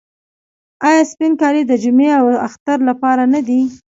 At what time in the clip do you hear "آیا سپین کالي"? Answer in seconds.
0.87-1.61